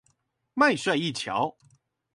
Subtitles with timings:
[0.55, 1.55] 麥帥一橋